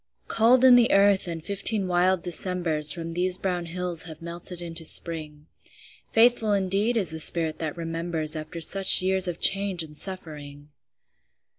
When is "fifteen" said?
1.45-1.87